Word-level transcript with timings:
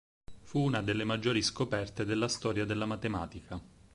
Fu 0.41 0.57
una 0.59 0.81
delle 0.81 1.03
maggiori 1.03 1.43
scoperte 1.43 2.05
della 2.05 2.27
storia 2.27 2.65
della 2.65 2.87
matematica. 2.87 3.61